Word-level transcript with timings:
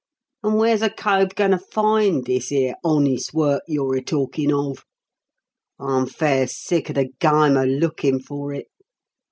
And 0.41 0.57
where's 0.57 0.81
a 0.81 0.89
cove 0.89 1.35
goin' 1.35 1.51
to 1.51 1.59
find 1.59 2.25
this 2.25 2.51
'ere 2.51 2.73
'honest 2.83 3.35
work' 3.35 3.61
you're 3.67 3.97
a 3.97 4.01
talkin' 4.01 4.51
of? 4.51 4.83
I'm 5.79 6.07
fair 6.07 6.47
sick 6.47 6.89
of 6.89 6.95
the 6.95 7.09
gime 7.19 7.55
of 7.55 7.67
lookin' 7.69 8.19
for 8.19 8.51
it. 8.51 8.65